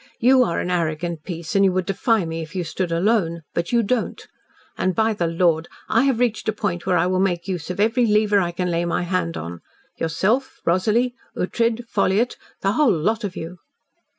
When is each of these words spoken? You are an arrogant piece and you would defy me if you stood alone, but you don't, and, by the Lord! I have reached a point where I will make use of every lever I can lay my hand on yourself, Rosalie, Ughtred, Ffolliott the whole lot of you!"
You 0.19 0.41
are 0.43 0.59
an 0.59 0.71
arrogant 0.71 1.21
piece 1.23 1.55
and 1.55 1.63
you 1.63 1.71
would 1.73 1.85
defy 1.85 2.25
me 2.25 2.41
if 2.41 2.55
you 2.55 2.63
stood 2.63 2.91
alone, 2.91 3.43
but 3.53 3.71
you 3.71 3.83
don't, 3.83 4.19
and, 4.75 4.95
by 4.95 5.13
the 5.13 5.27
Lord! 5.27 5.67
I 5.89 6.05
have 6.05 6.17
reached 6.17 6.49
a 6.49 6.53
point 6.53 6.87
where 6.87 6.97
I 6.97 7.05
will 7.05 7.19
make 7.19 7.47
use 7.47 7.69
of 7.69 7.79
every 7.79 8.07
lever 8.07 8.39
I 8.39 8.49
can 8.49 8.71
lay 8.71 8.83
my 8.83 9.03
hand 9.03 9.37
on 9.37 9.61
yourself, 9.97 10.59
Rosalie, 10.65 11.13
Ughtred, 11.37 11.85
Ffolliott 11.87 12.35
the 12.61 12.71
whole 12.71 12.89
lot 12.91 13.23
of 13.23 13.35
you!" 13.35 13.59